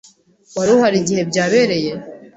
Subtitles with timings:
[0.57, 1.91] Wari uhari igihe byabereye.